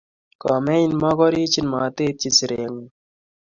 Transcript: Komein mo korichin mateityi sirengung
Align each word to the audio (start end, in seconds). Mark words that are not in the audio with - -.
Komein 0.41 0.89
mo 1.01 1.09
korichin 1.19 1.65
mateityi 1.73 2.31
sirengung 2.37 2.91